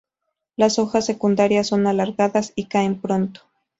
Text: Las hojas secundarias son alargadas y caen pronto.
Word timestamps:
Las 0.55 0.79
hojas 0.79 1.05
secundarias 1.05 1.67
son 1.67 1.85
alargadas 1.85 2.53
y 2.55 2.65
caen 2.65 2.99
pronto. 2.99 3.41